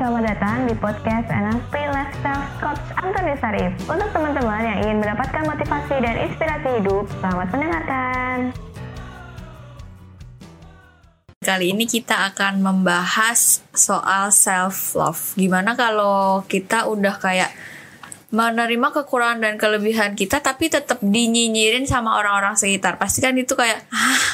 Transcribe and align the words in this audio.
selamat 0.00 0.32
datang 0.32 0.64
di 0.64 0.72
podcast 0.80 1.28
NLP 1.28 1.74
Lifestyle 1.92 2.48
Coach 2.56 2.88
Antoni 2.96 3.36
Sarif. 3.36 3.68
Untuk 3.84 4.08
teman-teman 4.16 4.64
yang 4.64 4.78
ingin 4.80 4.96
mendapatkan 4.96 5.44
motivasi 5.44 5.94
dan 6.00 6.16
inspirasi 6.24 6.68
hidup, 6.80 7.04
selamat 7.20 7.46
mendengarkan. 7.52 8.36
Kali 11.44 11.76
ini 11.76 11.84
kita 11.84 12.32
akan 12.32 12.64
membahas 12.64 13.60
soal 13.76 14.32
self 14.32 14.96
love. 14.96 15.36
Gimana 15.36 15.76
kalau 15.76 16.48
kita 16.48 16.88
udah 16.88 17.20
kayak 17.20 17.52
menerima 18.32 19.04
kekurangan 19.04 19.44
dan 19.44 19.54
kelebihan 19.60 20.16
kita 20.16 20.40
tapi 20.40 20.72
tetap 20.72 21.04
dinyinyirin 21.04 21.84
sama 21.84 22.16
orang-orang 22.16 22.56
sekitar. 22.56 22.96
Pasti 22.96 23.20
kan 23.20 23.36
itu 23.36 23.52
kayak 23.52 23.84
ah 23.92 24.24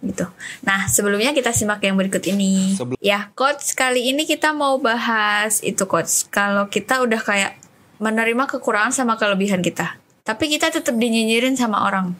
gitu. 0.00 0.24
Nah, 0.64 0.88
sebelumnya 0.88 1.36
kita 1.36 1.52
simak 1.52 1.84
yang 1.84 1.96
berikut 1.96 2.24
ini. 2.24 2.72
Sebelum- 2.74 3.00
Ya, 3.00 3.28
coach, 3.36 3.76
kali 3.76 4.12
ini 4.12 4.24
kita 4.24 4.56
mau 4.56 4.80
bahas 4.80 5.60
itu 5.60 5.84
coach. 5.84 6.28
Kalau 6.32 6.72
kita 6.72 7.04
udah 7.04 7.20
kayak 7.20 7.60
menerima 8.00 8.48
kekurangan 8.48 8.96
sama 8.96 9.20
kelebihan 9.20 9.60
kita, 9.60 10.00
tapi 10.24 10.48
kita 10.48 10.72
tetap 10.72 10.96
dinyinyirin 10.96 11.52
sama 11.54 11.84
orang. 11.84 12.16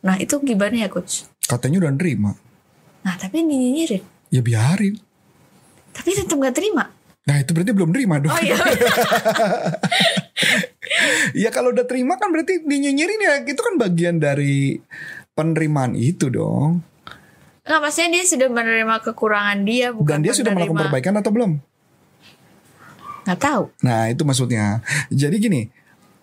Nah, 0.00 0.16
itu 0.16 0.40
gimana 0.40 0.84
ya 0.84 0.88
coach? 0.88 1.28
Katanya 1.44 1.84
udah 1.84 1.92
nerima. 1.92 2.32
Nah, 3.04 3.14
tapi 3.20 3.44
dinyinyirin. 3.44 4.00
Ya 4.32 4.40
biarin. 4.40 4.96
Tapi 5.92 6.14
tetap 6.16 6.36
gak 6.38 6.56
terima. 6.56 6.92
Nah 7.28 7.44
itu 7.44 7.52
berarti 7.52 7.76
belum 7.76 7.92
nerima 7.92 8.16
dong. 8.24 8.32
Oh 8.32 8.40
iya. 8.40 8.56
ya 11.44 11.52
kalau 11.52 11.76
udah 11.76 11.84
terima 11.84 12.16
kan 12.16 12.32
berarti 12.32 12.64
dinyinyirin 12.64 13.20
ya. 13.20 13.34
Itu 13.44 13.60
kan 13.60 13.76
bagian 13.76 14.16
dari 14.16 14.80
penerimaan 15.36 15.92
itu 15.92 16.32
dong. 16.32 16.80
Nggak, 17.68 17.80
maksudnya 17.84 18.10
dia 18.16 18.24
sudah 18.24 18.48
menerima 18.48 18.94
kekurangan 19.04 19.58
dia, 19.62 19.92
bukan 19.92 20.08
Dan 20.08 20.20
dia 20.24 20.32
sudah 20.32 20.52
melakukan 20.56 20.72
menerima- 20.72 20.88
perbaikan 20.88 21.14
atau 21.20 21.30
belum? 21.30 21.52
Nggak 23.28 23.40
tahu. 23.44 23.62
Nah 23.84 24.08
itu 24.08 24.22
maksudnya. 24.24 24.80
Jadi 25.12 25.36
gini. 25.36 25.62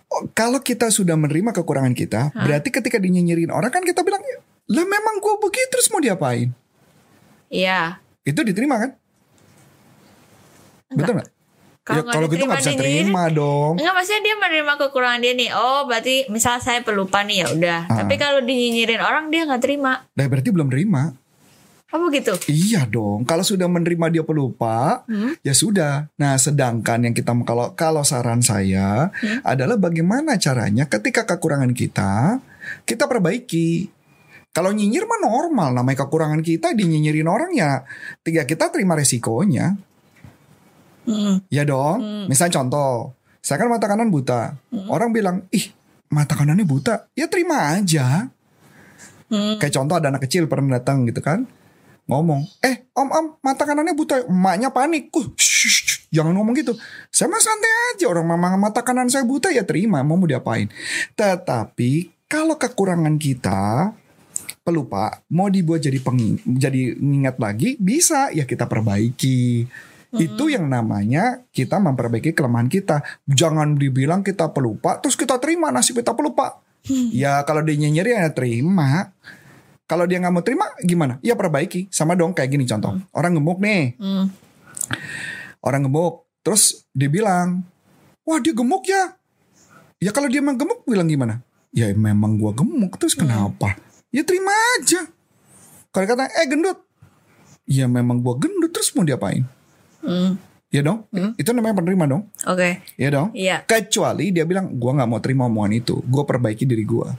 oh, 0.09 0.25
Kalau 0.33 0.57
kita 0.57 0.89
sudah 0.89 1.13
menerima 1.13 1.53
kekurangan 1.53 1.93
kita. 1.93 2.33
Berarti 2.33 2.73
ketika 2.73 2.97
dinyinyirin 2.97 3.53
orang 3.53 3.69
kan 3.69 3.85
kita 3.85 4.01
bilang. 4.01 4.25
Lah 4.65 4.81
memang 4.81 5.21
gue 5.21 5.35
begitu 5.37 5.69
terus 5.69 5.93
mau 5.93 6.01
diapain? 6.01 6.49
Iya. 7.53 8.01
Itu 8.25 8.41
diterima 8.41 8.81
kan? 8.81 8.97
Betul 10.89 11.21
nggak? 11.21 11.29
Kalau 11.85 12.01
Ya 12.01 12.09
kalau 12.09 12.25
gitu 12.25 12.49
nggak 12.49 12.61
bisa 12.65 12.73
terima 12.73 13.29
dong. 13.29 13.77
Enggak, 13.77 13.93
maksudnya 13.93 14.21
dia 14.25 14.35
menerima 14.41 14.73
kekurangan 14.81 15.19
dia 15.21 15.33
nih. 15.37 15.49
Oh, 15.53 15.85
berarti 15.85 16.25
misal 16.33 16.57
saya 16.57 16.81
pelupa 16.81 17.21
nih 17.21 17.45
ya 17.45 17.47
udah. 17.53 17.79
Ah. 17.85 17.97
Tapi 18.01 18.17
kalau 18.17 18.41
dinyinyirin 18.41 18.97
orang 18.97 19.29
dia 19.29 19.45
nggak 19.45 19.61
terima. 19.61 20.09
Nah 20.17 20.25
berarti 20.25 20.49
belum 20.49 20.73
terima. 20.73 21.13
Oh 21.93 22.01
begitu. 22.09 22.33
Iya 22.49 22.89
dong, 22.89 23.29
kalau 23.29 23.45
sudah 23.45 23.69
menerima 23.69 24.09
dia 24.09 24.23
pelupa, 24.25 25.05
Hmm? 25.05 25.37
ya 25.45 25.53
sudah. 25.53 26.09
Nah, 26.17 26.33
sedangkan 26.33 27.05
yang 27.05 27.13
kita 27.13 27.29
kalau 27.45 27.77
kalau 27.77 28.01
saran 28.01 28.41
saya 28.41 29.13
Hmm? 29.13 29.45
adalah 29.45 29.77
bagaimana 29.77 30.41
caranya 30.41 30.89
ketika 30.89 31.29
kekurangan 31.29 31.77
kita, 31.77 32.41
kita 32.83 33.05
perbaiki. 33.05 33.93
Kalau 34.49 34.71
nyinyir 34.73 35.05
mah 35.05 35.19
normal, 35.21 35.75
namanya 35.75 36.07
kekurangan 36.07 36.41
kita 36.41 36.73
dinyinyirin 36.73 37.27
orang 37.27 37.51
ya, 37.53 37.83
tiga 38.23 38.47
kita 38.47 38.71
terima 38.73 38.95
resikonya. 38.97 39.77
Hmm. 41.05 41.45
Ya 41.53 41.61
dong. 41.63 42.01
Misalnya 42.25 42.65
contoh, 42.65 43.13
saya 43.37 43.61
kan 43.61 43.69
mata 43.69 43.85
kanan 43.85 44.09
buta. 44.09 44.57
Orang 44.89 45.13
bilang, 45.13 45.45
"Ih, 45.53 45.69
mata 46.09 46.33
kanannya 46.33 46.65
buta." 46.65 47.13
Ya 47.13 47.29
terima 47.29 47.77
aja. 47.77 48.25
Hmm. 49.29 49.61
Kayak 49.61 49.73
contoh 49.75 49.95
ada 50.01 50.09
anak 50.09 50.25
kecil 50.25 50.49
pernah 50.49 50.81
datang 50.81 51.05
gitu 51.05 51.21
kan. 51.21 51.45
Ngomong, 52.05 52.45
eh 52.61 52.85
om 52.93 53.09
om 53.09 53.25
mata 53.41 53.65
kanannya 53.65 53.97
buta. 53.97 54.29
Emaknya 54.29 54.69
panik. 54.69 55.09
Uh, 55.09 55.25
shh, 55.33 55.65
shh, 55.65 55.97
jangan 56.13 56.37
ngomong 56.37 56.53
gitu. 56.53 56.77
Saya 57.09 57.33
mah 57.33 57.41
santai 57.41 57.73
aja. 57.93 58.05
Orang 58.05 58.29
mama 58.29 58.53
mata 58.61 58.85
kanan 58.85 59.09
saya 59.09 59.25
buta 59.25 59.49
ya 59.49 59.65
terima. 59.65 60.05
Mau 60.05 60.13
mau 60.13 60.29
diapain. 60.29 60.69
Tetapi 61.17 62.13
kalau 62.29 62.61
kekurangan 62.61 63.17
kita 63.17 63.89
pelupa 64.65 65.21
mau 65.29 65.45
dibuat 65.49 65.81
jadi 65.81 66.01
peng, 66.01 66.41
jadi 66.41 66.97
ingat 66.97 67.37
lagi 67.37 67.77
bisa 67.81 68.29
ya 68.29 68.45
kita 68.45 68.69
perbaiki. 68.69 69.65
Itu 70.15 70.47
yang 70.47 70.71
namanya 70.71 71.43
kita 71.51 71.75
memperbaiki 71.81 72.31
kelemahan 72.31 72.71
kita. 72.71 73.03
Jangan 73.27 73.75
dibilang 73.75 74.23
kita 74.23 74.53
pelupa 74.53 75.01
terus 75.01 75.17
kita 75.17 75.41
terima 75.41 75.73
nasib 75.73 75.99
kita 75.99 76.13
pelupa. 76.13 76.61
Ya 77.11 77.41
kalau 77.43 77.65
dia 77.65 77.75
ya 77.75 78.29
terima. 78.29 79.09
Kalau 79.85 80.09
dia 80.09 80.17
nggak 80.17 80.33
mau 80.33 80.41
terima 80.41 80.65
gimana? 80.81 81.21
Ya 81.21 81.37
perbaiki. 81.37 81.85
Sama 81.93 82.17
dong 82.17 82.33
kayak 82.33 82.49
gini 82.57 82.65
contoh. 82.65 82.97
Orang 83.13 83.37
gemuk 83.37 83.61
nih. 83.61 83.93
Hmm. 84.01 84.33
Orang 85.61 85.85
gemuk. 85.85 86.25
Terus 86.41 86.89
dia 86.89 87.09
bilang, 87.09 87.61
wah 88.25 88.41
dia 88.41 88.53
gemuk 88.53 88.85
ya. 88.89 89.13
Ya 90.01 90.09
kalau 90.09 90.25
dia 90.25 90.41
memang 90.41 90.57
gemuk 90.57 90.85
bilang 90.85 91.05
gimana? 91.05 91.41
Ya 91.69 91.89
memang 91.93 92.37
gua 92.37 92.53
gemuk. 92.53 92.97
Terus 92.97 93.13
kenapa? 93.13 93.77
Ya 94.09 94.25
terima 94.25 94.53
aja. 94.77 95.05
Kalau 95.93 96.05
kata, 96.09 96.33
eh 96.33 96.45
gendut. 96.49 96.81
Ya 97.69 97.85
memang 97.85 98.25
gua 98.25 98.41
gendut. 98.41 98.73
Terus 98.73 98.89
mau 98.97 99.05
diapain? 99.05 99.45
Hmm. 100.01 100.37
Ya 100.73 100.81
dong. 100.81 101.05
Itu 101.37 101.53
namanya 101.53 101.77
penerima 101.77 102.05
dong. 102.09 102.23
Oke. 102.49 102.81
Ya 102.97 103.09
dong. 103.13 103.33
Iya. 103.37 103.65
Kecuali 103.69 104.33
dia 104.33 104.49
bilang, 104.49 104.73
gua 104.77 104.97
nggak 104.97 105.09
mau 105.09 105.21
terima 105.21 105.45
omongan 105.45 105.77
itu. 105.77 106.01
Gua 106.09 106.25
perbaiki 106.25 106.65
diri 106.65 106.85
gua. 106.85 107.09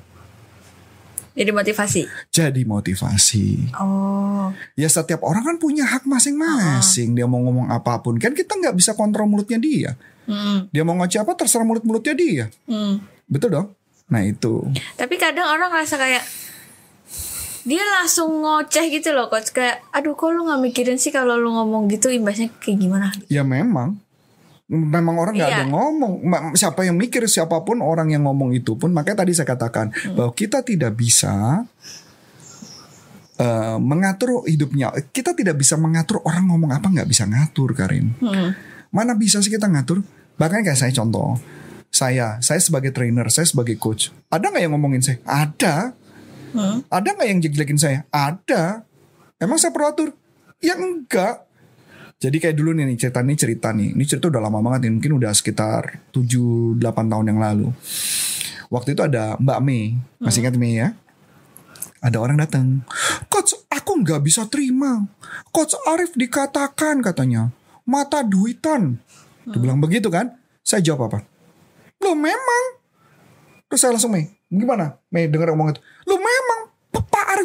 Jadi 1.37 1.53
motivasi. 1.53 2.03
Jadi 2.33 2.65
motivasi. 2.65 3.77
Oh. 3.77 4.49
Ya 4.73 4.89
setiap 4.89 5.21
orang 5.21 5.45
kan 5.45 5.57
punya 5.61 5.85
hak 5.85 6.09
masing-masing. 6.09 7.13
Dia 7.13 7.29
mau 7.29 7.45
ngomong 7.45 7.69
apa 7.69 8.01
pun 8.01 8.17
kan 8.17 8.33
kita 8.33 8.57
nggak 8.57 8.73
bisa 8.73 8.97
kontrol 8.97 9.29
mulutnya 9.29 9.61
dia. 9.61 9.91
Hmm. 10.25 10.73
Dia 10.73 10.83
mau 10.83 10.97
ngoceh 10.97 11.21
apa 11.21 11.37
terserah 11.37 11.69
mulut-mulutnya 11.69 12.15
dia. 12.17 12.45
Hmm. 12.65 13.05
Betul 13.29 13.53
dong? 13.53 13.69
Nah 14.09 14.25
itu. 14.25 14.65
Tapi 14.97 15.15
kadang 15.21 15.53
orang 15.53 15.69
ngerasa 15.77 16.01
kayak 16.01 16.25
dia 17.67 17.83
langsung 17.83 18.47
ngoceh 18.47 18.87
gitu 18.95 19.11
loh 19.11 19.27
coach 19.27 19.51
kayak 19.51 19.83
aduh 19.91 20.15
kok 20.15 20.31
lu 20.31 20.47
nggak 20.47 20.63
mikirin 20.63 21.03
sih 21.03 21.11
kalau 21.11 21.35
lu 21.35 21.51
ngomong 21.51 21.91
gitu 21.91 22.15
imbasnya 22.15 22.47
kayak 22.63 22.79
gimana 22.79 23.11
Ya 23.27 23.43
memang. 23.43 23.99
Memang 24.67 25.15
orang 25.15 25.39
nggak 25.39 25.47
Iya. 25.47 25.59
ada 25.63 25.71
ngomong. 25.71 26.13
Siapa 26.59 26.83
yang 26.83 26.99
mikir 26.99 27.23
siapa 27.31 27.63
pun 27.63 27.79
orang 27.79 28.11
yang 28.11 28.27
ngomong 28.27 28.51
itu 28.51 28.75
pun. 28.75 28.91
Makanya 28.91 29.23
tadi 29.23 29.31
saya 29.31 29.47
katakan 29.47 29.95
bahwa 30.13 30.35
kita 30.35 30.67
tidak 30.67 30.99
bisa 30.99 31.63
eh, 33.37 33.77
mengatur 33.79 34.43
hidupnya. 34.43 34.91
Kita 35.13 35.39
tidak 35.39 35.61
bisa 35.61 35.77
mengatur 35.77 36.19
orang 36.25 36.51
ngomong 36.51 36.73
apa 36.73 36.89
nggak 36.89 37.07
bisa 37.07 37.29
ngatur 37.29 37.77
Karin. 37.77 38.17
hmm. 38.19 38.49
Mana 38.91 39.13
bisa 39.13 39.39
sih 39.39 39.53
kita 39.53 39.69
ngatur? 39.69 40.01
Bahkan 40.35 40.65
kayak 40.65 40.79
saya 40.79 40.91
contoh. 40.91 41.37
Saya, 41.87 42.43
saya 42.43 42.61
sebagai 42.61 42.93
trainer, 42.93 43.25
saya 43.31 43.47
sebagai 43.47 43.79
coach. 43.79 44.11
Ada 44.29 44.51
nggak 44.51 44.63
yang 44.67 44.73
ngomongin 44.75 45.01
saya? 45.01 45.19
Ada. 45.23 45.95
Hmm. 46.53 46.83
Ada 46.91 47.09
nggak 47.15 47.29
yang 47.29 47.39
jelekin 47.41 47.79
saya? 47.79 48.03
Ada. 48.11 48.83
Emang 49.39 49.57
saya 49.57 49.71
perlu 49.71 49.87
atur? 49.87 50.09
Ya 50.59 50.75
enggak. 50.75 51.46
Jadi 52.17 52.37
kayak 52.41 52.57
dulu 52.57 52.73
nih, 52.73 52.97
cerita 52.97 53.21
nih 53.21 53.37
cerita 53.37 53.69
nih. 53.77 53.93
Ini 53.93 54.05
cerita 54.09 54.33
udah 54.33 54.41
lama 54.41 54.65
banget 54.65 54.89
nih. 54.89 54.93
Mungkin 54.97 55.13
udah 55.21 55.37
sekitar 55.37 56.09
7-8 56.17 56.81
tahun 56.81 57.27
yang 57.29 57.41
lalu. 57.41 57.69
Waktu 58.73 58.97
itu 58.97 59.03
ada 59.05 59.37
Mbak 59.37 59.61
Mei. 59.61 60.01
Masih 60.17 60.41
ingat 60.41 60.57
Mei 60.57 60.81
ya? 60.81 60.97
Ada 62.01 62.17
orang 62.17 62.41
datang. 62.41 62.89
Coach, 63.29 63.53
aku 63.69 64.01
nggak 64.01 64.25
bisa 64.25 64.49
terima. 64.49 65.05
Coach 65.53 65.77
Arif 65.85 66.17
dikatakan 66.17 67.05
katanya. 67.05 67.53
Mata 67.85 68.25
duitan. 68.25 68.97
Dia 69.47 69.59
bilang 69.61 69.79
begitu 69.79 70.09
kan? 70.09 70.41
Saya 70.65 70.81
jawab 70.83 71.13
apa? 71.13 71.19
Loh 72.01 72.17
memang. 72.17 72.65
Terus 73.69 73.81
saya 73.85 73.93
langsung 73.93 74.17
Mei. 74.17 74.33
Gimana? 74.49 74.99
Mei 75.13 75.29
dengar 75.29 75.53
ngomong 75.53 75.77
itu. 75.77 75.81
Loh 76.09 76.19
memang. 76.19 76.56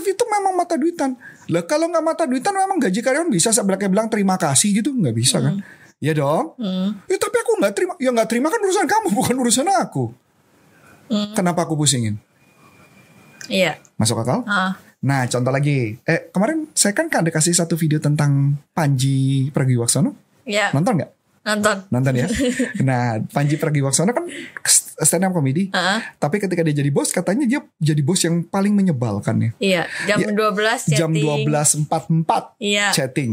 Arif 0.02 0.18
itu 0.18 0.26
memang 0.26 0.58
mata 0.58 0.74
duitan. 0.74 1.14
Lah 1.54 1.62
kalau 1.70 1.86
nggak 1.86 2.02
mata 2.02 2.26
duitan 2.26 2.58
memang 2.58 2.82
gaji 2.82 3.06
karyawan 3.06 3.30
bisa 3.30 3.54
sebelah 3.54 3.78
bilang 3.78 4.10
terima 4.10 4.34
kasih 4.42 4.82
gitu. 4.82 4.90
Nggak 4.90 5.14
bisa 5.14 5.38
kan? 5.38 5.62
Ya 6.02 6.18
dong. 6.18 6.58
Hmm. 6.58 6.98
Ya 7.06 7.22
tapi 7.22 7.38
aku 7.38 7.62
nggak 7.62 7.74
terima. 7.78 7.94
Ya 8.02 8.10
nggak 8.10 8.26
terima 8.34 8.50
kan 8.50 8.58
urusan 8.58 8.90
kamu 8.90 9.08
bukan 9.22 9.36
urusan 9.38 9.70
aku. 9.70 10.10
Kenapa 11.38 11.70
aku 11.70 11.78
pusingin? 11.78 12.18
iya 13.52 13.78
Masuk 14.00 14.24
akal? 14.24 14.48
ah 14.48 14.74
Nah 15.06 15.30
contoh 15.30 15.54
lagi. 15.54 16.02
Eh 16.08 16.34
kemarin 16.34 16.72
saya 16.74 16.98
kan 16.98 17.12
ada 17.12 17.30
kasih 17.30 17.54
satu 17.54 17.78
video 17.78 18.02
tentang 18.02 18.58
Panji 18.74 19.50
Pragiwaksono. 19.54 20.18
iya 20.50 20.74
Nonton 20.74 20.98
nggak? 20.98 21.12
Nonton 21.42 21.78
Nonton 21.90 22.14
ya. 22.16 22.28
nah 22.88 23.18
Panji 23.24 23.58
Pragiwaksono 23.58 24.12
kan 24.12 24.26
stand 25.02 25.26
up 25.26 25.34
comedy. 25.34 25.70
Ah, 25.72 25.98
Tapi 26.16 26.38
ketika 26.38 26.62
dia 26.62 26.76
jadi 26.76 26.90
bos 26.90 27.10
katanya 27.10 27.50
dia 27.50 27.60
jadi 27.76 28.02
bos 28.02 28.22
yang 28.22 28.44
paling 28.44 28.72
menyebalkan 28.72 29.38
ya. 29.40 29.52
iya 29.58 29.82
jam 30.06 30.22
Ya, 30.22 30.30
12 30.30 30.94
Jam 30.94 31.10
chatting. 31.12 32.26
12.44 32.30 32.62
Iya. 32.62 32.88
chatting. 32.94 33.32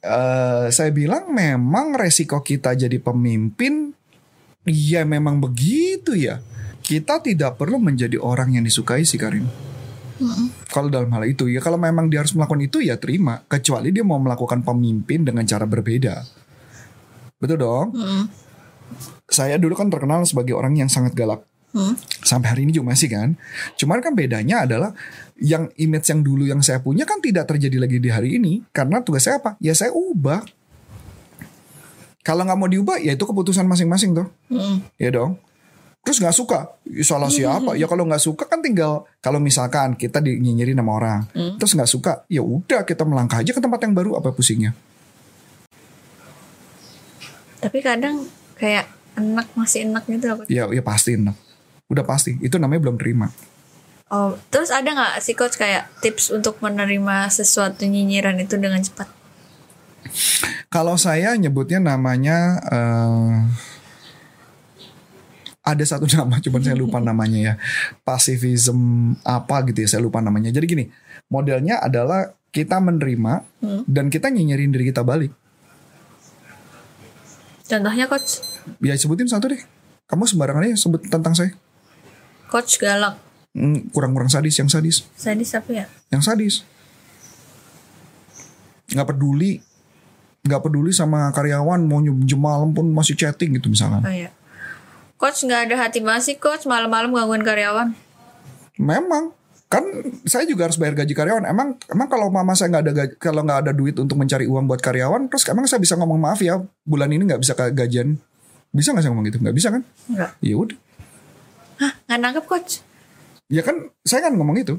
Eh, 0.00 0.66
saya 0.70 0.90
bilang 0.94 1.34
memang 1.34 1.98
resiko 1.98 2.38
kita 2.38 2.78
jadi 2.78 3.02
pemimpin, 3.02 3.90
ya 4.64 5.02
memang 5.02 5.42
begitu 5.42 6.14
ya. 6.14 6.38
Kita 6.86 7.18
tidak 7.18 7.58
perlu 7.58 7.82
menjadi 7.82 8.14
orang 8.22 8.54
yang 8.54 8.62
disukai 8.62 9.02
sih 9.02 9.18
Karin. 9.18 9.42
Kalau 10.70 10.86
dalam 10.86 11.10
hal 11.10 11.26
itu 11.26 11.50
ya 11.50 11.58
kalau 11.58 11.76
memang 11.76 12.06
dia 12.06 12.22
harus 12.22 12.32
melakukan 12.38 12.62
itu 12.62 12.78
ya 12.78 12.94
terima 12.96 13.42
kecuali 13.50 13.90
dia 13.90 14.06
mau 14.06 14.22
melakukan 14.22 14.62
pemimpin 14.62 15.26
dengan 15.26 15.42
cara 15.42 15.66
berbeda. 15.66 16.22
Betul 17.42 17.58
dong? 17.58 17.90
Saya 19.26 19.58
dulu 19.58 19.74
kan 19.74 19.90
terkenal 19.90 20.22
sebagai 20.24 20.54
orang 20.54 20.78
yang 20.78 20.86
sangat 20.86 21.12
galak. 21.18 21.42
Sampai 22.24 22.54
hari 22.54 22.64
ini 22.64 22.72
juga 22.72 22.94
masih 22.94 23.10
kan. 23.10 23.34
Cuman 23.76 24.00
kan 24.00 24.16
bedanya 24.16 24.64
adalah 24.64 24.96
yang 25.36 25.68
image 25.76 26.08
yang 26.08 26.24
dulu 26.24 26.48
yang 26.48 26.64
saya 26.64 26.80
punya 26.80 27.04
kan 27.04 27.20
tidak 27.20 27.44
terjadi 27.50 27.76
lagi 27.82 27.98
di 28.00 28.08
hari 28.08 28.40
ini 28.40 28.64
karena 28.72 29.02
tugas 29.04 29.26
saya 29.26 29.42
apa? 29.42 29.58
Ya 29.60 29.76
saya 29.76 29.92
ubah. 29.92 30.40
Kalau 32.24 32.46
nggak 32.46 32.56
mau 32.56 32.70
diubah 32.70 32.96
ya 33.02 33.12
itu 33.12 33.26
keputusan 33.26 33.68
masing-masing 33.68 34.16
tuh. 34.16 34.30
Ya 34.96 35.12
dong. 35.12 35.36
Terus 36.06 36.22
nggak 36.22 36.38
suka, 36.38 36.78
ya 36.86 37.02
salah 37.02 37.26
siapa? 37.26 37.74
Ya 37.74 37.90
kalau 37.90 38.06
nggak 38.06 38.22
suka 38.22 38.46
kan 38.46 38.62
tinggal 38.62 39.10
kalau 39.18 39.42
misalkan 39.42 39.98
kita 39.98 40.22
dinyinyirin 40.22 40.78
sama 40.78 40.94
orang, 40.94 41.20
terus 41.58 41.74
nggak 41.74 41.90
suka, 41.90 42.22
ya 42.30 42.46
udah 42.46 42.86
kita 42.86 43.02
melangkah 43.02 43.42
aja 43.42 43.50
ke 43.50 43.58
tempat 43.58 43.82
yang 43.82 43.90
baru 43.90 44.14
apa 44.14 44.30
pusingnya? 44.30 44.70
Tapi 47.58 47.82
kadang 47.82 48.22
kayak 48.54 48.86
enak 49.18 49.50
masih 49.58 49.90
enak 49.90 50.06
gitu. 50.06 50.30
Coach. 50.30 50.46
Ya 50.46 50.70
ya 50.70 50.82
pasti 50.86 51.18
enak. 51.18 51.34
Udah 51.90 52.06
pasti. 52.06 52.38
Itu 52.38 52.62
namanya 52.62 52.86
belum 52.86 53.02
terima. 53.02 53.34
Oh, 54.06 54.38
terus 54.54 54.70
ada 54.70 54.86
nggak 54.86 55.18
sih 55.18 55.34
coach 55.34 55.58
kayak 55.58 55.90
tips 55.98 56.30
untuk 56.30 56.62
menerima 56.62 57.26
sesuatu 57.26 57.82
nyinyiran 57.82 58.38
itu 58.38 58.54
dengan 58.54 58.78
cepat? 58.78 59.10
Kalau 60.70 60.94
saya 60.94 61.34
nyebutnya 61.34 61.82
namanya 61.82 62.62
eh, 62.70 63.34
ada 65.66 65.82
satu 65.82 66.06
nama, 66.06 66.38
cuman 66.44 66.62
saya 66.62 66.74
lupa 66.74 67.02
namanya 67.02 67.38
ya. 67.42 67.54
Pasifism 68.00 68.78
apa 69.20 69.66
gitu 69.66 69.82
ya, 69.82 69.88
saya 69.88 70.00
lupa 70.00 70.22
namanya. 70.22 70.48
Jadi 70.48 70.64
gini, 70.64 70.84
modelnya 71.26 71.82
adalah 71.82 72.30
kita 72.48 72.78
menerima 72.78 73.42
dan 73.84 74.06
kita 74.06 74.30
nyinyirin 74.30 74.70
diri 74.70 74.88
kita 74.88 75.02
balik. 75.02 75.34
Contohnya 77.66 78.06
coach, 78.06 78.46
Ya 78.78 78.94
sebutin 78.94 79.26
satu 79.26 79.50
deh. 79.50 79.58
Kamu 80.06 80.22
sembarangan 80.22 80.62
aja 80.64 80.78
sebut 80.78 81.02
tentang 81.04 81.34
saya. 81.34 81.50
coach 82.46 82.78
galak, 82.78 83.18
Hmm, 83.50 83.90
kurang-kurang 83.90 84.28
sadis, 84.28 84.54
yang 84.54 84.68
sadis, 84.68 85.02
sadis 85.12 85.50
apa 85.50 85.70
ya? 85.74 85.84
yang 86.08 86.22
sadis. 86.22 86.62
Nggak 88.86 89.10
peduli, 89.10 89.58
nggak 90.40 90.62
peduli 90.62 90.94
sama 90.94 91.26
karyawan 91.32 91.82
mau 91.82 91.98
jam 92.22 92.38
malam 92.38 92.70
pun 92.70 92.86
masih 92.86 93.18
chatting 93.18 93.58
gitu 93.58 93.66
misalkan. 93.66 93.98
Oh 93.98 94.14
ya. 94.14 94.30
Coach 95.16 95.48
nggak 95.48 95.72
ada 95.72 95.74
hati 95.80 96.04
banget 96.04 96.22
sih 96.28 96.36
coach 96.36 96.68
malam-malam 96.68 97.08
gangguin 97.08 97.40
karyawan. 97.40 97.96
Memang 98.76 99.32
kan 99.66 99.82
saya 100.28 100.44
juga 100.44 100.68
harus 100.68 100.76
bayar 100.76 100.92
gaji 100.92 101.16
karyawan. 101.16 101.48
Emang 101.48 101.80
emang 101.88 102.08
kalau 102.12 102.28
mama 102.28 102.52
saya 102.52 102.68
nggak 102.76 102.84
ada 102.84 102.92
gaji, 102.92 103.12
kalau 103.16 103.40
nggak 103.40 103.58
ada 103.64 103.72
duit 103.72 103.96
untuk 103.96 104.20
mencari 104.20 104.44
uang 104.44 104.68
buat 104.68 104.84
karyawan, 104.84 105.32
terus 105.32 105.48
emang 105.48 105.64
saya 105.64 105.80
bisa 105.80 105.96
ngomong 105.96 106.20
maaf 106.20 106.44
ya 106.44 106.60
bulan 106.84 107.08
ini 107.08 107.24
nggak 107.24 107.40
bisa 107.40 107.56
ke- 107.56 107.72
gajian. 107.72 108.20
Bisa 108.68 108.92
nggak 108.92 109.08
saya 109.08 109.12
ngomong 109.16 109.26
gitu? 109.32 109.38
Nggak 109.40 109.56
bisa 109.56 109.68
kan? 109.72 109.82
Enggak. 110.12 110.30
Ya 110.44 110.54
udah. 110.60 110.78
Hah, 111.80 111.92
nggak 112.08 112.18
nangkep 112.20 112.44
coach. 112.44 112.72
Ya 113.48 113.64
kan 113.64 113.88
saya 114.04 114.28
kan 114.28 114.36
ngomong 114.36 114.60
itu. 114.60 114.76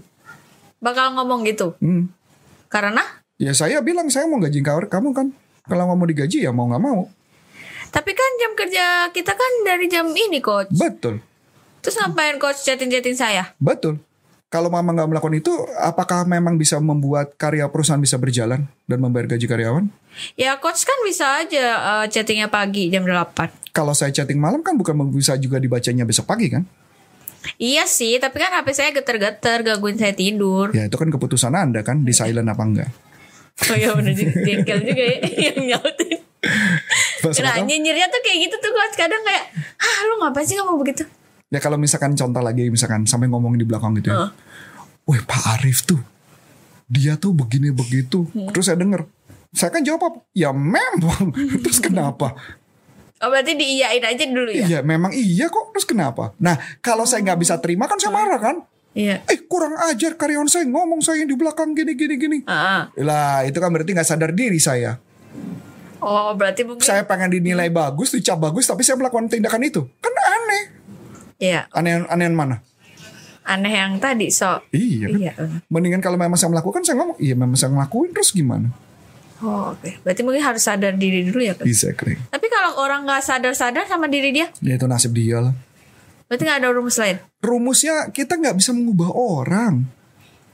Bakal 0.77 1.17
ngomong 1.17 1.49
gitu. 1.49 1.73
Hmm. 1.81 2.13
Karena 2.69 3.01
Ya 3.37 3.53
saya 3.53 3.85
bilang 3.85 4.09
saya 4.09 4.25
mau 4.25 4.41
gaji 4.41 4.65
kamu 4.65 5.13
kan. 5.13 5.29
Kalau 5.65 5.83
nggak 5.85 5.97
mau 5.97 6.07
digaji 6.09 6.37
ya 6.45 6.49
mau 6.53 6.65
nggak 6.69 6.81
mau. 6.81 7.05
Tapi 7.89 8.11
kan 8.11 8.31
jam 8.37 8.51
kerja 8.53 8.85
kita 9.09 9.33
kan 9.33 9.51
dari 9.63 9.87
jam 9.87 10.07
ini 10.09 10.39
coach. 10.39 10.71
Betul, 10.71 11.19
Terus 11.79 11.95
ngapain 11.97 12.35
coach 12.37 12.61
chatting-chatting 12.61 13.15
saya? 13.15 13.55
betul. 13.57 13.99
Kalau 14.47 14.71
mama 14.71 14.95
nggak 14.95 15.11
melakukan 15.11 15.35
itu, 15.35 15.51
apakah 15.75 16.23
memang 16.23 16.55
bisa 16.55 16.79
membuat 16.79 17.35
karya 17.35 17.67
perusahaan 17.67 17.99
bisa 17.99 18.15
berjalan 18.15 18.63
dan 18.87 18.97
membayar 19.03 19.35
gaji 19.35 19.43
karyawan? 19.43 19.91
Ya 20.39 20.55
coach 20.55 20.87
kan 20.87 20.95
bisa 21.03 21.43
aja 21.43 21.65
eh, 21.75 22.05
chattingnya 22.07 22.47
pagi 22.47 22.87
jam 22.87 23.03
8. 23.03 23.75
Kalau 23.75 23.91
saya 23.91 24.15
chatting 24.15 24.39
malam 24.39 24.63
kan 24.63 24.79
bukan 24.79 24.95
bisa 25.11 25.35
juga 25.35 25.59
dibacanya 25.59 26.07
besok 26.07 26.31
pagi 26.31 26.47
kan? 26.47 26.63
Iya 27.59 27.83
sih, 27.87 28.19
tapi 28.23 28.39
kan 28.39 28.55
HP 28.55 28.67
saya 28.71 28.89
geter-geter 28.95 29.67
gangguin 29.67 29.99
saya 29.99 30.15
tidur. 30.15 30.71
Ya 30.71 30.87
itu 30.87 30.95
kan 30.95 31.11
keputusan 31.11 31.51
anda 31.51 31.83
kan 31.83 32.07
di 32.07 32.15
silent 32.15 32.47
apa 32.47 32.63
enggak? 32.63 32.89
Oh 33.67 33.75
iya 33.75 33.91
bener 33.99 34.15
juga, 34.15 34.31
jengkel 34.47 34.79
juga 34.79 35.03
ya 35.03 35.17
yang 35.51 35.57
nyautin. 35.75 36.19
Nah 37.23 37.55
nyinyirnya 37.63 38.07
tuh 38.09 38.21
kayak 38.21 38.37
gitu 38.49 38.55
tuh 38.61 38.71
coach 38.73 38.95
kadang 38.97 39.21
kayak, 39.25 39.49
ah 39.81 39.97
lu 40.07 40.21
ngapain 40.21 40.45
sih 40.45 40.55
ngomong 40.59 40.77
begitu? 40.81 41.03
Ya 41.47 41.63
kalau 41.63 41.79
misalkan 41.79 42.11
contoh 42.11 42.43
lagi 42.43 42.67
misalkan 42.67 43.07
sampai 43.07 43.31
ngomongin 43.31 43.63
di 43.63 43.67
belakang 43.67 43.95
gitu 43.95 44.11
ya. 44.11 44.27
Heeh. 44.27 44.31
Wih 45.07 45.23
Pak 45.23 45.43
Arif 45.57 45.87
tuh. 45.87 45.99
Dia 46.91 47.15
tuh 47.15 47.31
begini 47.31 47.71
begitu. 47.71 48.27
Hmm. 48.35 48.51
Terus 48.51 48.67
saya 48.67 48.79
denger. 48.79 49.07
Saya 49.55 49.71
kan 49.71 49.79
jawab 49.83 50.11
apa? 50.11 50.19
Ya 50.35 50.51
memang. 50.51 51.31
Terus 51.63 51.79
kenapa? 51.79 52.35
Oh 53.17 53.33
berarti 53.33 53.57
diiyain 53.57 54.03
aja 54.03 54.23
dulu 54.29 54.51
ya? 54.51 54.63
Iya 54.67 54.79
memang 54.83 55.15
iya 55.15 55.47
kok. 55.47 55.71
Terus 55.71 55.87
kenapa? 55.87 56.35
Nah 56.43 56.59
kalau 56.83 57.07
saya 57.07 57.23
nggak 57.23 57.39
bisa 57.39 57.55
terima 57.63 57.87
kan 57.87 57.97
saya 57.97 58.11
marah 58.11 58.39
kan. 58.43 58.55
Iya. 58.91 59.23
Eh 59.25 59.47
kurang 59.47 59.73
ajar 59.87 60.19
karyawan 60.19 60.51
saya 60.51 60.67
ngomong 60.67 60.99
saya 60.99 61.23
di 61.23 61.33
belakang 61.33 61.71
gini 61.71 61.95
gini 61.95 62.15
gini. 62.19 62.37
Ah. 62.43 62.91
Lah 62.99 63.47
itu 63.47 63.57
kan 63.57 63.71
berarti 63.71 63.95
nggak 63.95 64.09
sadar 64.09 64.35
diri 64.35 64.59
saya. 64.59 64.99
Oh 65.99 66.31
berarti 66.31 66.61
mungkin 66.61 66.81
Saya 66.81 67.01
pengen 67.03 67.31
dinilai 67.31 67.67
bagus, 67.67 68.11
dicap 68.11 68.37
bagus, 68.37 68.63
tapi 68.63 68.81
saya 68.81 68.95
melakukan 68.95 69.27
tindakan 69.27 69.61
itu. 69.61 69.81
Kan 69.97 70.13
aneh. 70.13 70.63
Iya 71.37 71.69
Aneh 71.69 72.05
aneh 72.05 72.25
yang 72.25 72.35
mana? 72.35 72.57
aneh 73.43 73.71
yang 73.71 73.95
tadi 73.95 74.27
so 74.27 74.59
Iya. 74.69 75.07
kan? 75.07 75.15
Iya 75.15 75.31
benar. 75.33 75.59
Mendingan 75.67 76.01
kalau 76.01 76.15
memang 76.15 76.35
saya 76.35 76.51
melakukan 76.51 76.83
saya 76.83 76.99
ngomong, 76.99 77.15
iya 77.17 77.31
memang 77.31 77.55
saya 77.55 77.71
ngelakuin 77.71 78.11
terus 78.11 78.29
gimana? 78.29 78.67
Oh 79.39 79.71
oke 79.71 80.03
Berarti 80.03 80.21
mungkin 80.21 80.43
harus 80.43 80.59
sadar 80.59 80.91
diri 80.93 81.23
dulu 81.23 81.39
ya 81.39 81.55
coach 81.55 81.63
Exactly. 81.63 82.19
Tapi 82.27 82.45
kalau 82.47 82.75
orang 82.75 83.05
nggak 83.05 83.21
sadar-sadar 83.21 83.85
sama 83.85 84.05
diri 84.05 84.33
dia 84.33 84.51
Ya 84.59 84.75
itu 84.75 84.83
nasib 84.83 85.13
dia 85.13 85.39
lah. 85.39 85.55
Berarti 86.25 86.43
nggak 86.43 86.59
ada 86.59 86.69
rumus 86.69 86.97
lain 86.97 87.23
Rumusnya 87.39 88.11
kita 88.11 88.35
nggak 88.35 88.57
bisa 88.57 88.73
mengubah 88.73 89.13
orang. 89.13 89.87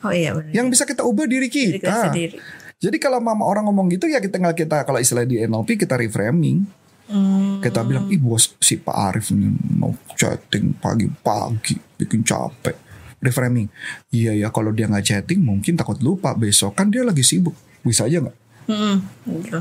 Oh 0.04 0.12
iya 0.12 0.36
benar 0.36 0.54
Yang 0.54 0.68
bisa 0.70 0.84
kita 0.86 1.02
ubah 1.02 1.26
diri 1.26 1.48
Diri 1.48 1.74
kita 1.74 1.90
kita. 1.90 2.02
sendiri. 2.06 2.38
Jadi 2.84 3.00
kalau 3.00 3.24
mama 3.24 3.48
orang 3.48 3.64
ngomong 3.72 3.88
gitu 3.96 4.12
ya 4.12 4.20
kita 4.20 4.36
tinggal 4.36 4.52
kita 4.52 4.84
kalau 4.84 5.00
istilah 5.00 5.24
di 5.24 5.40
NLP 5.40 5.80
kita 5.80 5.96
reframing. 5.96 6.68
Hmm. 7.08 7.64
Kita 7.64 7.84
bilang, 7.84 8.12
ih 8.12 8.20
bos 8.20 8.56
si 8.60 8.80
Pak 8.80 8.96
Arif 8.96 9.32
nih 9.32 9.52
mau 9.80 9.96
chatting 10.20 10.76
pagi-pagi 10.84 11.80
bikin 11.96 12.28
capek. 12.28 12.76
Reframing. 13.24 13.72
Iya 14.12 14.36
ya 14.36 14.48
kalau 14.52 14.76
dia 14.76 14.92
nggak 14.92 15.04
chatting 15.04 15.40
mungkin 15.40 15.80
takut 15.80 15.96
lupa 16.04 16.36
besok 16.36 16.76
kan 16.76 16.92
dia 16.92 17.08
lagi 17.08 17.24
sibuk. 17.24 17.56
Bisa 17.88 18.04
aja 18.04 18.20
nggak? 18.20 18.38
Mm-mm, 18.68 18.96
gitu. 19.40 19.60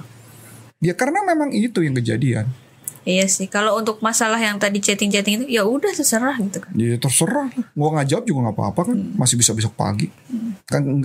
Ya 0.83 0.99
karena 0.99 1.23
memang 1.23 1.55
itu 1.55 1.79
yang 1.79 1.95
kejadian. 1.95 2.51
Iya 3.03 3.27
sih, 3.27 3.51
kalau 3.51 3.75
untuk 3.79 3.99
masalah 3.99 4.39
yang 4.39 4.63
tadi 4.63 4.79
chatting-chatting 4.79 5.43
itu 5.43 5.59
ya 5.59 5.67
udah 5.67 5.91
terserah 5.91 6.39
gitu 6.39 6.63
kan. 6.63 6.71
Ya 6.79 6.95
terserah. 6.99 7.51
Gua 7.75 7.89
nggak 7.99 8.07
jawab 8.07 8.25
juga 8.27 8.39
nggak 8.47 8.57
apa-apa 8.59 8.81
kan. 8.95 8.99
Masih 9.19 9.35
bisa 9.39 9.51
besok 9.55 9.75
pagi. 9.75 10.07
Kan 10.11 10.42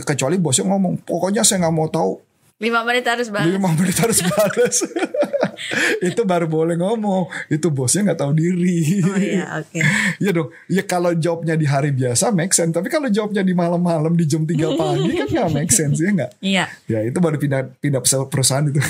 kecuali 0.01 0.35
bosnya 0.37 0.65
ngomong, 0.65 1.03
pokoknya 1.03 1.43
saya 1.43 1.67
nggak 1.67 1.75
mau 1.75 1.87
tahu. 1.87 2.23
Lima 2.57 2.81
menit 2.81 3.05
harus 3.05 3.29
banget. 3.29 3.53
Lima 3.53 3.69
menit 3.69 3.93
harus 4.01 4.17
balas. 4.33 4.81
itu 6.09 6.21
baru 6.25 6.49
boleh 6.49 6.73
ngomong. 6.73 7.29
Itu 7.49 7.69
bosnya 7.69 8.09
nggak 8.09 8.17
tahu 8.17 8.33
diri. 8.33 8.97
Oh 9.05 9.13
iya, 9.13 9.45
oke. 9.61 9.77
Iya 10.25 10.31
dong. 10.33 10.49
Ya 10.65 10.81
kalau 10.81 11.13
jawabnya 11.13 11.53
di 11.53 11.69
hari 11.69 11.93
biasa 11.93 12.33
make 12.33 12.57
sense. 12.57 12.73
Tapi 12.73 12.89
kalau 12.89 13.13
jawabnya 13.13 13.45
di 13.45 13.53
malam-malam 13.53 14.17
di 14.17 14.25
jam 14.25 14.41
3 14.41 14.57
pagi 14.73 15.11
kan 15.13 15.27
nggak 15.29 15.51
make 15.53 15.69
sense 15.69 16.01
ya 16.01 16.09
nggak? 16.09 16.31
Iya. 16.41 16.65
Ya 16.89 16.99
itu 17.05 17.17
baru 17.21 17.37
pindah 17.37 17.77
pindah 17.77 18.01
perusahaan 18.25 18.65
itu. 18.65 18.81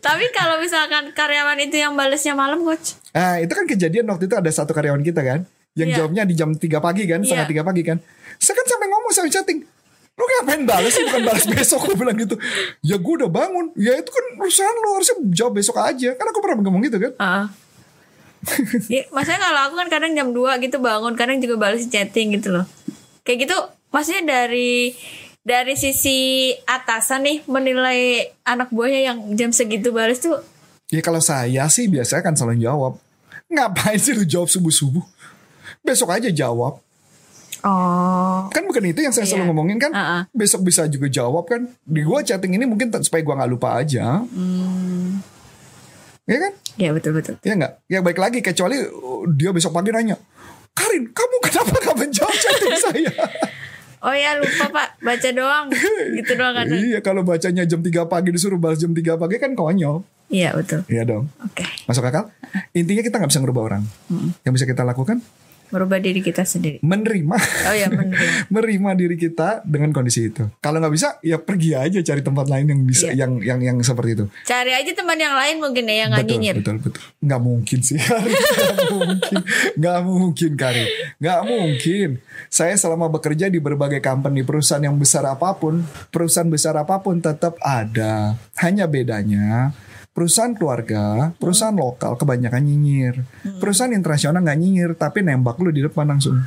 Tapi 0.00 0.24
kalau 0.32 0.56
misalkan 0.56 1.12
karyawan 1.12 1.60
itu 1.60 1.76
yang 1.76 1.92
balesnya 1.92 2.32
malam, 2.32 2.64
coach. 2.64 2.96
ah 3.12 3.36
itu 3.36 3.52
kan 3.52 3.68
kejadian 3.68 4.08
waktu 4.08 4.32
itu 4.32 4.36
ada 4.36 4.48
satu 4.48 4.72
karyawan 4.72 5.04
kita 5.04 5.20
kan. 5.20 5.44
Yang 5.76 5.88
Iya. 5.92 5.96
jawabnya 6.00 6.22
di 6.24 6.34
jam 6.34 6.56
3 6.56 6.80
pagi 6.80 7.04
kan. 7.04 7.20
Setengah 7.20 7.44
Iya. 7.44 7.52
tiga 7.52 7.62
pagi 7.62 7.82
kan. 7.84 8.00
Saya 8.40 8.54
kan 8.56 8.64
sampai 8.64 8.86
ngomong 8.88 9.12
sampai 9.12 9.28
chatting. 9.28 9.60
Lu 10.18 10.24
ngapain 10.26 10.62
balas 10.66 10.90
sih? 10.90 11.06
Bukan 11.06 11.22
balas 11.22 11.46
besok 11.46 11.86
Gue 11.86 11.94
bilang 11.94 12.18
gitu. 12.18 12.34
Ya 12.82 12.98
gue 12.98 13.14
udah 13.22 13.30
bangun. 13.30 13.70
Ya 13.78 13.94
itu 13.94 14.10
kan 14.10 14.24
urusan 14.42 14.74
lu. 14.82 14.88
Harusnya 14.98 15.16
jawab 15.30 15.52
besok 15.54 15.78
aja. 15.78 16.10
Kan 16.18 16.26
aku 16.26 16.42
pernah 16.42 16.58
ngomong 16.58 16.82
gitu 16.82 16.98
kan? 16.98 17.12
Heeh. 17.14 17.46
Iya, 18.86 19.02
maksudnya 19.14 19.40
kalau 19.42 19.60
aku 19.70 19.74
kan 19.78 19.88
kadang 19.90 20.12
jam 20.14 20.30
2 20.30 20.62
gitu 20.62 20.78
bangun, 20.78 21.18
kadang 21.18 21.42
juga 21.42 21.58
balas 21.58 21.82
chatting 21.90 22.38
gitu 22.38 22.54
loh. 22.54 22.64
Kayak 23.26 23.50
gitu, 23.50 23.56
maksudnya 23.90 24.22
dari 24.24 24.94
dari 25.42 25.74
sisi 25.74 26.52
atasan 26.62 27.26
nih 27.26 27.38
menilai 27.50 28.30
anak 28.46 28.70
buahnya 28.70 29.00
yang 29.10 29.18
jam 29.34 29.50
segitu 29.50 29.90
balas 29.90 30.22
tuh. 30.22 30.38
Ya 30.88 31.02
kalau 31.02 31.18
saya 31.18 31.66
sih 31.66 31.90
biasanya 31.90 32.22
kan 32.22 32.34
selalu 32.38 32.62
jawab. 32.62 32.92
Ngapain 33.48 33.98
sih 33.98 34.14
lu 34.14 34.22
jawab 34.22 34.48
subuh-subuh? 34.48 35.02
Besok 35.82 36.14
aja 36.14 36.28
jawab 36.30 36.78
oh 37.62 38.46
Kan 38.48 38.62
bukan 38.64 38.84
itu 38.84 39.00
yang 39.00 39.10
saya 39.10 39.24
selalu 39.24 39.40
Iya. 39.40 39.48
ngomongin 39.48 39.78
kan 39.78 39.90
Uh-uh. 39.90 40.22
Besok 40.30 40.62
bisa 40.62 40.84
juga 40.84 41.06
jawab 41.06 41.44
kan 41.44 41.66
Di 41.80 42.00
gua 42.00 42.20
chatting 42.20 42.52
ini 42.52 42.64
mungkin 42.64 42.90
supaya 42.98 43.20
gua 43.20 43.34
gak 43.36 43.50
lupa 43.50 43.68
aja 43.76 44.22
Hmm. 44.22 45.18
Ya 46.24 46.38
kan 46.38 46.52
ya 46.76 46.90
betul 46.92 47.12
betul 47.12 47.34
Ya 47.40 47.54
nggak? 47.54 47.72
Ya 47.86 47.98
baik 47.98 48.16
lagi 48.16 48.38
kecuali 48.38 48.78
uh, 48.78 49.24
dia 49.28 49.48
besok 49.48 49.72
pagi 49.72 49.88
nanya 49.88 50.14
Karin, 50.70 51.10
kamu 51.10 51.36
kenapa 51.42 51.74
gak 51.74 51.96
menjawab 51.96 52.30
chatting 52.32 52.76
saya? 52.86 53.10
Oh 53.98 54.14
ya 54.14 54.38
lupa 54.38 54.70
pak 54.70 54.88
baca 55.00 55.28
doang 55.34 55.66
gitu 56.14 56.32
doang 56.32 56.54
kan. 56.54 56.70
iya, 56.70 57.02
kalau 57.02 57.26
bacanya 57.26 57.66
jam 57.66 57.82
3 57.82 57.90
pagi 58.06 58.30
disuruh 58.30 58.54
balas 58.54 58.78
jam 58.78 58.94
3 58.94 59.18
pagi 59.18 59.42
kan 59.42 59.58
konyol. 59.58 60.06
Iya 60.30 60.54
betul. 60.54 60.86
Iya 60.86 61.02
dong. 61.02 61.26
Oke. 61.42 61.66
Masuk 61.82 62.06
akal? 62.06 62.30
Intinya 62.70 63.02
kita 63.02 63.18
nggak 63.18 63.26
bisa 63.26 63.42
ngerubah 63.42 63.62
orang. 63.64 63.82
Yang 64.46 64.52
bisa 64.54 64.66
kita 64.66 64.86
lakukan 64.86 65.18
Merubah 65.68 65.98
diri 65.98 66.18
kita 66.18 66.42
sendiri. 66.42 66.80
menerima, 66.80 67.36
Oh 67.64 67.74
ya 67.74 67.88
menerima. 67.88 68.48
menerima 68.52 68.90
diri 68.94 69.16
kita 69.16 69.60
dengan 69.62 69.90
kondisi 69.90 70.26
itu. 70.26 70.48
Kalau 70.58 70.78
nggak 70.78 70.90
bisa, 70.90 71.20
ya 71.20 71.36
pergi 71.36 71.72
aja 71.72 71.98
cari 71.98 72.20
tempat 72.20 72.46
lain 72.46 72.66
yang 72.66 72.80
bisa, 72.82 73.06
Iya. 73.08 73.24
yang 73.24 73.32
yang 73.40 73.60
yang 73.60 73.76
seperti 73.78 74.10
itu. 74.14 74.24
Cari 74.42 74.72
aja 74.72 74.90
teman 74.90 75.16
yang 75.16 75.32
lain 75.32 75.56
mungkin 75.58 75.84
ya 75.84 75.94
yang 76.02 76.10
nggak 76.10 76.24
betul, 76.24 76.34
nyinyir. 76.34 76.56
betul, 76.58 76.76
betul. 76.80 77.02
Nggak 77.20 77.40
mungkin 77.40 77.78
sih. 77.80 77.98
Nggak 78.78 78.90
mungkin, 78.90 79.36
nggak 79.76 79.98
mungkin, 80.02 80.50
Kari. 80.54 80.84
Nggak 81.18 81.40
mungkin. 81.44 82.08
Saya 82.48 82.74
selama 82.74 83.06
bekerja 83.08 83.46
di 83.46 83.58
berbagai 83.58 84.00
company, 84.00 84.40
perusahaan 84.40 84.80
yang 84.80 84.96
besar 84.96 85.24
apa 85.24 85.52
pun, 85.52 85.82
perusahaan 86.08 86.48
besar 86.48 86.74
apa 86.74 86.98
pun 86.98 87.18
tetap 87.18 87.58
ada. 87.60 88.38
Hanya 88.56 88.88
bedanya, 88.88 89.72
perusahaan 90.18 90.50
keluarga, 90.50 91.30
perusahaan 91.38 91.70
lokal 91.70 92.18
kebanyakan 92.18 92.66
nyinyir. 92.66 93.22
Perusahaan 93.62 93.94
internasional 93.94 94.42
nggak 94.42 94.58
nyinyir, 94.58 94.90
tapi 94.98 95.22
nembak 95.22 95.62
lu 95.62 95.70
di 95.70 95.86
depan 95.86 96.10
langsung. 96.10 96.42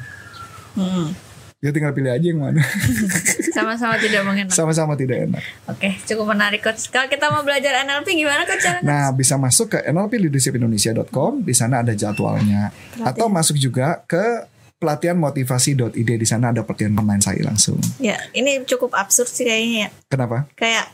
Hmm. 0.75 1.15
Ya 1.63 1.71
tinggal 1.71 1.95
pilih 1.95 2.11
aja 2.11 2.25
yang 2.25 2.43
mana. 2.43 2.59
Sama-sama 3.55 3.95
tidak 3.95 4.27
mengenal. 4.27 4.51
Sama-sama 4.51 4.99
tidak 4.99 5.23
enak. 5.23 5.43
Oke, 5.71 6.03
cukup 6.03 6.35
menarik 6.35 6.59
coach. 6.59 6.91
Kalau 6.91 7.07
kita 7.07 7.31
mau 7.31 7.47
belajar 7.47 7.87
NLP 7.87 8.11
gimana 8.11 8.43
coach? 8.43 8.59
caranya? 8.59 8.83
Nah, 8.83 9.07
bisa 9.15 9.39
masuk 9.39 9.77
ke 9.77 9.79
nlpleadershipindonesia.com, 9.87 11.47
di 11.47 11.55
sana 11.55 11.79
ada 11.79 11.95
jadwalnya. 11.95 12.75
Atau 12.99 13.31
masuk 13.31 13.55
juga 13.55 14.03
ke 14.03 14.51
pelatihan 14.81 15.15
motivasi.id 15.15 16.09
di 16.17 16.27
sana 16.27 16.51
ada 16.51 16.67
pelatihan 16.67 16.91
pemain 16.91 17.21
saya 17.23 17.39
langsung. 17.45 17.79
Ya, 18.03 18.19
ini 18.35 18.67
cukup 18.67 18.97
absurd 18.99 19.31
sih 19.31 19.47
kayaknya 19.47 19.87
ya. 19.87 19.89
Kenapa? 20.11 20.51
Kayak, 20.59 20.91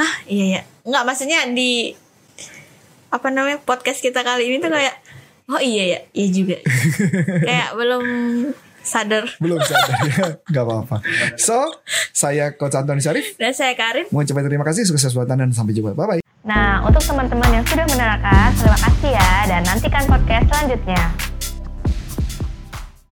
hah 0.00 0.14
iya 0.30 0.46
ya. 0.48 0.62
Enggak, 0.86 1.02
maksudnya 1.02 1.50
di 1.50 1.98
apa 3.10 3.28
namanya 3.30 3.62
podcast 3.62 4.02
kita 4.02 4.22
kali 4.26 4.50
ini 4.50 4.56
tuh 4.58 4.70
kayak, 4.70 4.94
oh 5.50 5.60
iya 5.62 5.84
ya, 5.96 5.98
iya 6.12 6.28
juga. 6.30 6.56
kayak 7.48 7.68
belum 7.78 8.04
sadar. 8.86 9.24
Belum 9.42 9.58
sadar 9.60 9.98
ya, 10.06 10.26
nggak 10.46 10.64
apa-apa. 10.64 10.96
So, 11.36 11.58
saya 12.14 12.54
Coach 12.54 12.78
Antoni 12.78 13.02
Syarif. 13.02 13.34
Dan 13.36 13.52
saya 13.52 13.74
Karin. 13.74 14.06
Mau 14.14 14.22
coba 14.22 14.40
terima 14.46 14.64
kasih, 14.64 14.86
sukses 14.86 15.10
buat 15.12 15.26
Anda 15.26 15.46
dan 15.46 15.54
sampai 15.54 15.74
jumpa. 15.74 15.92
Bye 15.98 16.06
bye. 16.06 16.22
Nah, 16.46 16.78
untuk 16.86 17.02
teman-teman 17.02 17.50
yang 17.50 17.66
sudah 17.66 17.82
menerangkan, 17.90 18.54
terima 18.54 18.78
kasih 18.78 19.10
ya 19.18 19.30
dan 19.50 19.62
nantikan 19.66 20.06
podcast 20.06 20.46
selanjutnya. 20.46 21.35